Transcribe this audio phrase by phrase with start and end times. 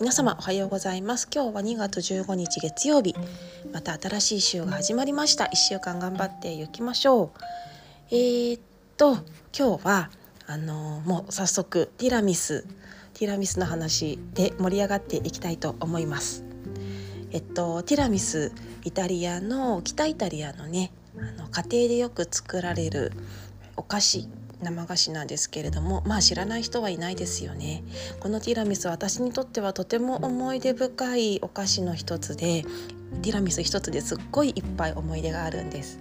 [0.00, 1.28] 皆様おはようございます。
[1.30, 3.14] 今日は2月15日月曜日。
[3.70, 5.44] また新しい週が始まりました。
[5.44, 7.30] 1週間頑張っていきましょう。
[8.10, 8.62] えー、っ
[8.96, 9.18] と
[9.54, 10.10] 今日は
[10.46, 12.62] あのー、もう早速ティラミス
[13.12, 16.44] ティラミスの話で盛り上がっていきたいと思います。
[17.30, 18.52] えっとティラミス
[18.84, 23.12] イタリアの北イタリアのねあの家庭でよく作られる
[23.76, 24.28] お菓子
[24.62, 27.82] 生菓子なんですけれどもまあ知らない人はいないですよね。
[28.20, 32.64] このティラミスは私にとってはとても思い出深いお菓子の一つで
[33.22, 35.98] ティラミス一つですっごいいっぱい思い出があるんです。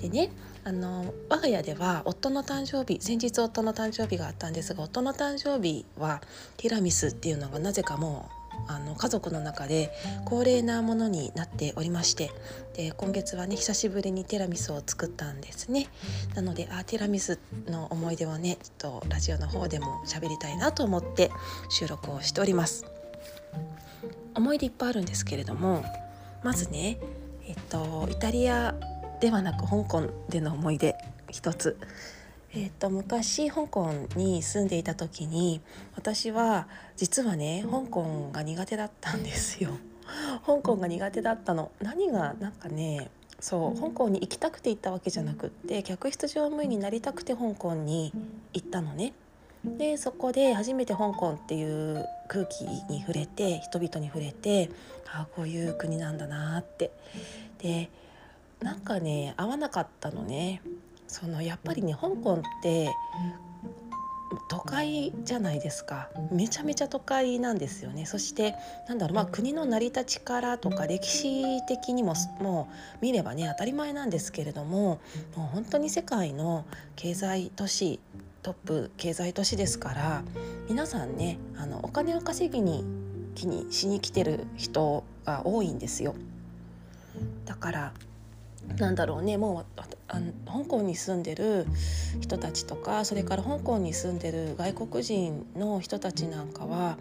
[0.00, 0.30] でね
[0.64, 6.20] あの我が家では夫の誕生日先日夫の誕生日があったんですが夫の誕生日は
[6.56, 8.37] ティラミスっていうのがなぜかもう
[8.68, 9.90] あの家族の中で
[10.24, 12.30] 恒例なものになっておりまして
[12.74, 15.88] で今月はね久しぶりにティラミスを作ったんですね。
[16.34, 21.30] なのであティラミスの思い出をねちょっとラジオの方でも喋りたいなと思って
[21.70, 22.84] 収録をしております。
[24.34, 25.84] 思い出いっぱいあるんですけれども
[26.44, 26.98] まずね
[27.46, 28.74] えっとイタリア
[29.20, 30.94] ではなく香港での思い出
[31.30, 31.76] 一つ。
[32.54, 35.60] えーと、昔香港に住んでいた時に
[35.96, 39.70] 私は実はね香港が苦手だったんですよ。
[40.46, 41.70] 香港が苦手だったの。
[41.82, 48.12] 何がなんかねそう香港に行きたくて行ったわけじゃなくって客室乗務員になりたくて香港に
[48.54, 49.12] 行ったのね。
[49.64, 54.70] でそこで初めて香港っていう空気に触れて人々に触れて
[55.12, 56.92] ああこういう国なんだなって。
[57.58, 57.90] で
[58.60, 60.62] なんかね合わなかったのね
[61.08, 62.90] そのやっぱりね香港って
[64.48, 68.54] 都会じゃないですかめちゃめちゃ都会なんですよねそして
[68.86, 75.00] なんだろうまあ国の成り立ちからとか歴史的にももう見ればね当たり前なんですけれども
[75.34, 76.66] もう本当に世界の
[76.96, 78.00] 経済都市
[78.42, 80.22] トップ経済都市ですから
[80.68, 82.84] 皆さんねあのお金を稼ぎに
[83.34, 86.14] 気にしに来てる人が多いんですよ。
[87.44, 87.92] だから
[88.78, 91.66] なんだろうねもうあの香港に住んでる
[92.20, 96.98] 人たちとかそれから香港に住んでる外国人の人たちなんかは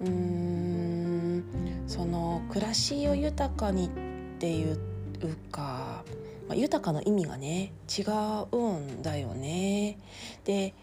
[0.00, 1.44] うーん
[1.86, 3.90] その暮らしを豊かにっ
[4.38, 4.78] ていう
[5.52, 6.04] か、
[6.48, 8.02] まあ、豊かの意味がね違
[8.52, 9.98] うんだよね。
[10.44, 10.74] で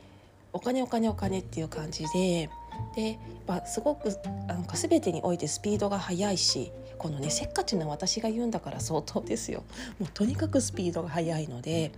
[0.54, 2.50] お金お金お金っていう感じで
[2.96, 4.10] で、まあ、すごく
[4.48, 9.64] なんか全てにおいてスピードが速いしこのねせっかちな私が言うんだから相当ですよ。
[10.00, 11.92] もうとにかくスピードが速いので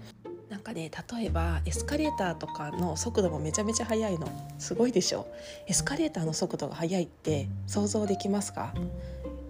[0.50, 4.28] なんかね例えばエスカレーターとかの速度もめちゃめちゃ速いの
[4.58, 5.28] すごいでしょ。
[5.68, 8.74] エスカレーターの速度が速いって想像できますか？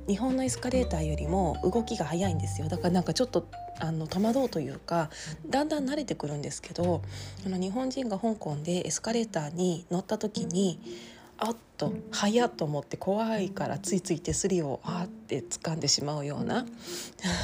[0.08, 2.68] 日本のエスカレーターよりも動きが速いんですよ。
[2.68, 3.48] だからなんかちょっと
[3.80, 5.09] あの戸惑うというか
[5.48, 7.02] だんだん慣れてくるんですけど
[7.46, 10.82] あの日本人が香港でエスカレーターに乗った時に
[11.42, 16.66] あっと早っと思って怖いからついつい手すりをあって掴んでしまうような。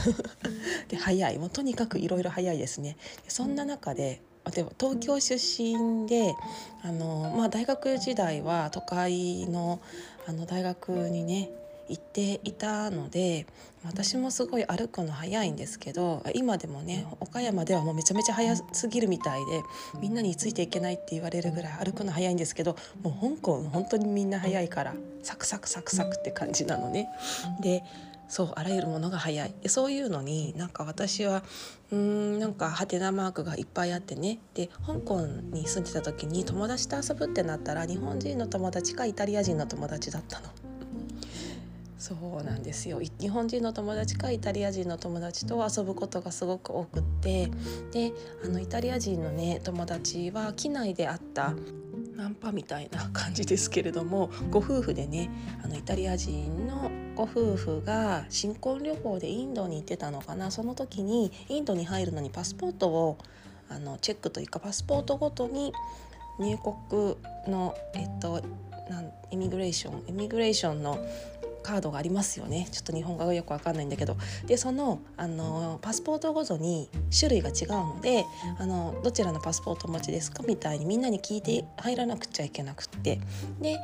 [0.90, 1.38] で早い。
[1.38, 2.98] もうとにかくいろいろ早いですね。
[3.28, 6.36] そんな中ででも東京出身で
[6.84, 9.82] あの、まあ、大学時代は都会の
[10.28, 11.50] あの大学にね
[11.88, 13.46] 行っていたので
[13.86, 19.62] 私もすごい歩くの早いんですけど今でもね岡山ではもうめちゃめちゃ早すぎるみたいで
[20.02, 27.08] みんなについていけないって言われるぐらい歩くの早いんですけどもう香港本当にみんな早いからサクサクサクサクって感じなのね。
[27.62, 27.84] で
[28.28, 31.44] そうあらゆるものが早いでそういうのになんか私は
[31.92, 40.65] うーんなんかハテナマークがいっぱいあってねで香港に住んでた時に友達と遊ぶってなったら日本人の友達かイタリア人の友達だったの。
[42.06, 43.02] そうなんですよ。
[43.20, 47.50] 日本人の友達かイタリア人の友達と遊ぶことがすごく多くって。
[47.92, 48.14] で
[48.44, 51.56] あのイタリア人のね友達は機内で会った
[52.16, 55.32] ナンパみたいな感じですけれどもご夫婦でね
[55.64, 60.52] あのイタリア人のご夫婦が新婚旅行でインドに行ってたのかな。
[60.52, 63.18] その時にインドに入るのにパスポートを
[63.68, 65.74] あのチェックというかパスポートごとに
[66.38, 67.16] 入国
[67.48, 68.44] のえっと
[68.92, 71.00] なんイミグレーションイミグレーションの
[71.66, 72.68] カードがありますよね。
[72.72, 74.16] ちょっと日本語がよくわかんないんだけど。
[74.46, 78.24] でそのあのパスポートごとに種類が違うので
[78.60, 83.20] あのどちらのパスポートお持ちですかみたいにみんなに聞いて入らなくちゃいけなくって。
[83.60, 83.80] で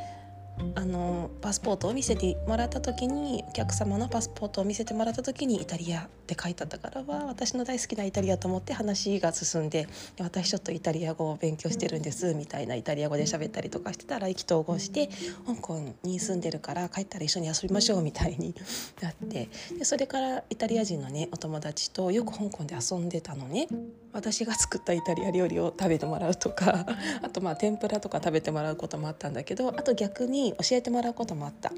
[0.75, 9.88] あのパスポートを見せてもらった時にお客様のパスポートを見せてもらった時にイタリアって書いてあったからは私の大好きなイタリアと思って話が進んで
[10.19, 15.09] 私ちょっとイタリア語を勉強してるんですみたいなイタリア語で喋ったりとかしてたら意気投合して
[15.48, 18.54] 香港に住んでるから帰ったら一緒に遊びましょうみたいに
[19.01, 23.68] なってでそれからイタリア人のねお友達とよく香港で遊んでたのね。
[24.13, 26.86] 私が作ったイタリア料理を食べてもらうとか
[27.22, 31.72] あとまあ天ぷらとか食べてもらうこともあったんだけどあと逆に教えてもらうこともあった。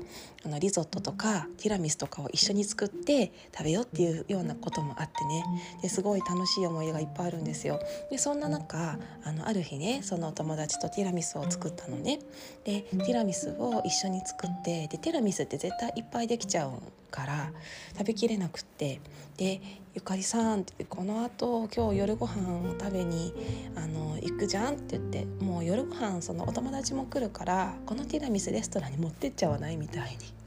[0.45, 5.43] あのリゾットとかティラミスとかを一緒に作って食べようっていうようなこともあってね。
[5.81, 7.79] ですごい楽しい思い出がいっぱいあるんですよ。
[8.09, 12.19] でそんな中あのある日ねそのお友達とティラミスを作ったのね。
[12.63, 16.71] でティラミスを一緒に作ってでティラミスって絶対いっぱいできちゃう
[17.13, 17.51] から
[17.95, 18.99] 食べきれなくって
[19.37, 19.61] で
[19.93, 23.33] 「ゆかりさん」ってこのあと今日夜ご飯を食べに
[23.75, 30.42] あの行くじゃんって言ってもう夜ご飯そのお友達も来るからこのティラミスレストランに持ってっちゃわないみたいに。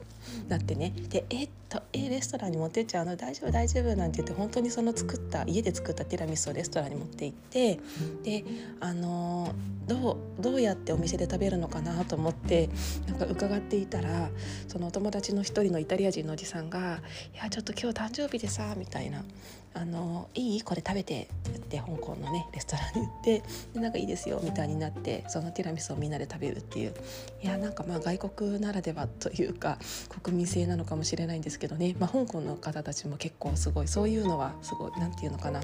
[0.48, 0.92] なってね。
[1.08, 3.16] で「えっとえレストランに持ってっちゃうの？
[3.16, 7.80] 大丈夫大丈夫」なんて言って本当にその作った家で作ったティラミスをレストランに持って行って
[8.22, 8.44] で
[8.80, 9.52] あの
[9.86, 12.68] どうどうやってお店で食べるのかなと思って
[13.06, 14.30] なんか伺っていたら
[14.68, 17.00] そのお友達の一人のイタリア人のおじさんが
[17.34, 19.24] 「いやちょっと今日誕生日でさ」みたいな
[19.74, 20.62] 「あのいい？
[20.62, 23.42] これ食べて」って言って香港のねレストランに行って
[23.74, 26.94] でなんかいいですよみたいになってそのティラミスをみんなで食べるっていう。
[27.42, 29.78] いやなんかまあ外国ならではというか
[30.26, 35.60] 国民性なのかもしれないんですけどね、まあ、香港の方たちも結構すごいそういうのはすごい何て言うのかな。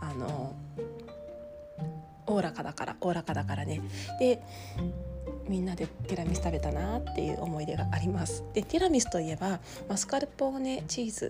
[0.00, 0.56] あの
[2.26, 3.82] おおらかだからおおらかだからね。
[4.18, 4.42] で
[5.46, 8.44] みんなでティラミス食べたなっていう思い出があります。
[8.54, 9.60] でティラミスといえば
[9.90, 11.26] マスカルポーネチーズ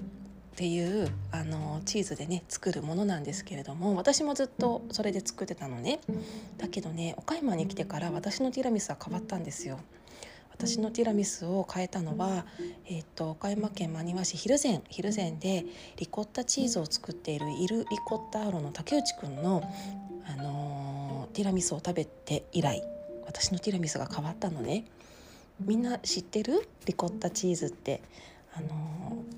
[0.52, 5.98] っていうあのチーズでね作るものなんですけれども私もずっとそれで作ってたのね。
[6.58, 9.80] だけどね岡山に来てから私のティラミスは変わったんですよ。
[10.58, 12.44] 私のティラミスを変えたのは、
[12.84, 15.64] えーと、岡山県真庭市蒜山蒜山で
[15.96, 19.62] リコッタチーズを作っているイル・リコッタアロの竹内くんの、
[20.26, 22.82] あのー、ティラミスを食べて以来
[23.24, 24.84] 私のティラミスが変わったのね。
[25.60, 26.68] みんな知ってる？
[26.86, 28.02] リコッタチーズって。
[28.54, 28.68] あの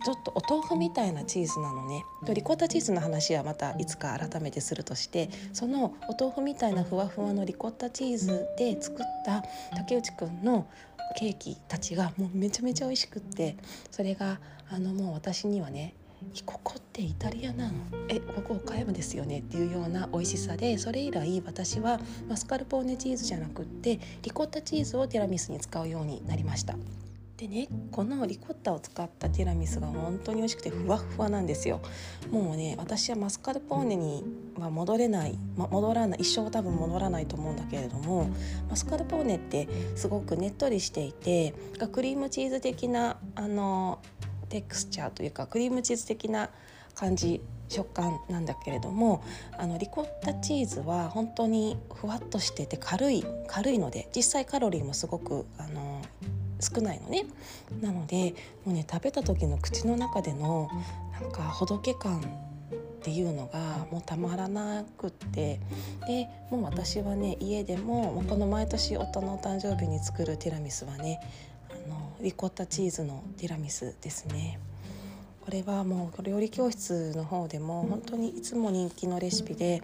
[0.03, 2.05] ちょっとお豆腐みたいなチーズなのね。
[2.33, 9.43] リコッタチーズの話はまたいつか改めてするとしてそのお豆腐みたいなふわふわのリコッタチーズで作った
[9.77, 10.67] 竹内くんの
[11.17, 13.57] ケーキたちがもうめちゃめちゃ美味しくって
[13.91, 14.39] それが
[14.71, 15.95] あのもう私にはね
[16.45, 17.73] ここってイタリアなの？
[18.09, 19.39] えここ岡山ですよね？
[19.39, 21.99] っていうような美味しさでそれ以来私は
[22.29, 26.77] マスカルポーネチーズじゃなくってリコッタチーズをティラミスに使うようになりました。
[27.41, 31.81] でねこのリコッタを使ったティラミスが本当に美味しくてふわふわなんですよ。
[32.31, 34.23] もうね私はマスカルポーネに
[34.59, 36.21] は戻れない、ま、戻らない。
[36.21, 38.29] 一生多分戻らないと思うんだけれども
[38.69, 41.55] マスカルポーネってすごくねっとりしていて
[41.91, 44.01] クリームチーズ的なあの
[44.51, 46.51] テクスチャーというかクリームチーズ的な
[46.95, 49.25] 感じ食感なんだけれども
[49.57, 56.03] あのリコッタチーズは本当にふわっとしてて軽い軽いので実際カロリーもすごくあの
[56.61, 57.27] 少ないのね
[57.81, 58.35] なので
[58.65, 60.69] もうね食べた時の口の中での
[61.21, 62.21] なんかほどけ感
[63.01, 65.59] っていうのがもうたまらなくって
[66.07, 71.19] でもう私はね家でもこの毎年夫のお誕生日に作るティラミスはね
[71.71, 74.59] あのリコッタチーズのティラミスですね。
[75.41, 79.83] これはもう料理教室の方でも本当にいつも人気のレシピで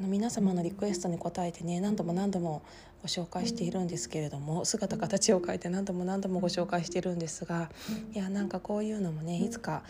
[0.00, 2.62] 皆様のリクエストに応えてね何度も何度も
[3.06, 7.70] ご紹介しているんですけれども姿形を変えて何度も何度もご紹介しているんですが
[8.12, 9.84] いやなんかこういうのもねいつか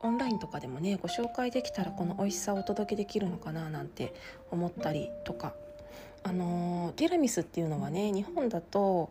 [0.00, 4.12] オンラインとかでもねご紹介できたらこの美味しさをお届けできるのかななんて
[4.50, 5.54] 思ったりとか。
[6.26, 9.10] あのティラミスっていうのはね日本だと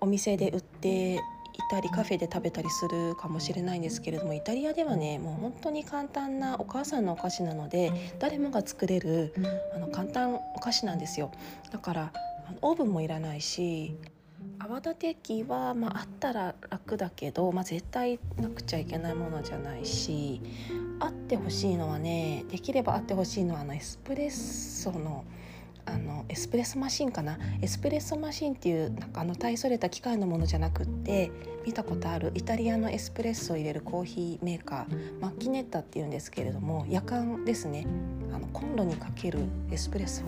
[0.00, 1.18] お店で売ってい
[1.70, 9.34] たりカフェで食べたりするかもしれないんですけれどもイタリアではねもう本当に簡単なお母さんのお菓子なので誰もが作れる
[9.74, 11.30] あの簡単お菓子なんですよ。
[11.70, 12.12] だから
[12.60, 13.96] オーブンもいらないし
[14.58, 20.40] 泡立て器は、まあ、あったら楽だけど、まあ、絶対なくちゃいけないものじゃないし
[21.00, 25.24] あってほしいのはねできればあってほしいのはあのエスプレッソの
[25.86, 27.38] あのエスプレッソマシンかな？
[27.60, 31.30] エスプレッソマシンっていうなんかあの大それた機械のものじゃなくって
[31.66, 37.86] 見たことあるイタリアのエスプレッソを入れるコーヒーメーカーマッキネッタっていうんですけれども夜間ですね。
[38.32, 40.22] あのコンロにかけるエスプレッソ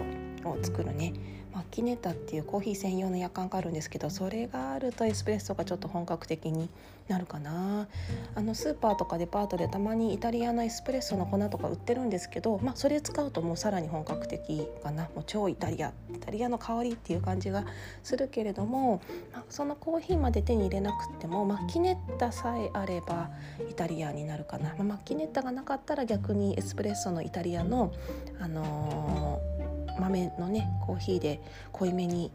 [0.51, 1.13] を作るね。
[1.57, 6.69] マッキネタっていうコーヒー専用の夜間があるんですけどそれがあるとエスプレッソがちょっと本格的に
[7.09, 7.89] なるかな。
[8.35, 15.05] あのスーパーとかデパートでたまにイタリアのエスプレッソの粉とか売ってるんですけど、まあ、それ使うともうさらに本格的かな。
[15.15, 17.65] もう超イタリアイタリアの香りっていう感じが
[18.03, 19.01] するけれども、
[19.33, 23.31] まあ、そのコーヒーまで手に入れなくてもマッキネッタさえあれば
[23.71, 27.93] イタリアになるかな、まあ、マッキネッタがなかったら逆にエスプレッソのイタリアの、
[28.41, 29.56] あのー
[29.99, 31.41] 豆のねコーヒーで
[31.73, 32.31] 濃いめに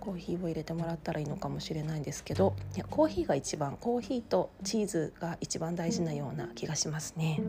[0.00, 7.40] コーヒーを入れてもらったらいいのかもしれないんですけどいやコーヒーが一番コーヒーとチーズが一番大事なような気がしますね。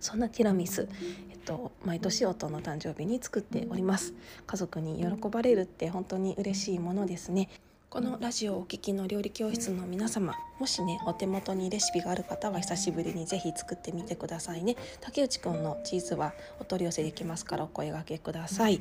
[0.00, 0.88] そんなティラミス、
[1.30, 4.14] えっと、毎年夫の誕生日に作っております
[4.46, 7.48] 家族に喜ばれるって本当に嬉しいものですね
[7.88, 14.74] このラジオをお聞きの料理教室の皆様もしねお手元にレシピがある方は久しぶりにぜひ作ってみてくださいね。
[15.00, 18.80] 竹内くんのチーズはお取り寄せできますからお声がけください。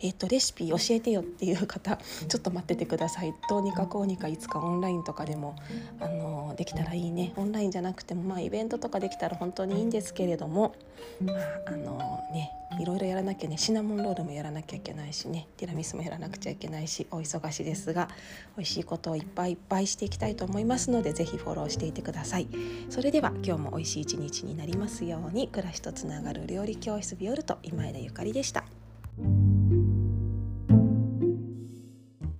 [0.00, 3.34] えっ、とレシピ教えてよっていう方ちょっと待っててください。
[3.48, 5.56] どうにかこうにかいつかオンラインとかでも
[6.00, 7.34] あのできたらいいね。
[7.36, 10.74] オンラインじゃなくてもまあイベントとかできたら本当にいいんですけれども
[11.20, 11.36] まあ
[11.66, 11.98] あの
[12.32, 12.55] ねい
[12.86, 18.08] ろいろやらなきゃねシナモンロールもやらなきゃいけないしねティラミスもやらなくちゃいけないしお忙しいですが
[18.56, 22.48] 美味しいことをいっぱいいっぱいしていきたいと思いますので是非フォローしていてください。
[22.88, 28.75] それでは今日も美味しい一日になりますように暮らしとつながる料理教室ビオルト今枝ゆかりでした。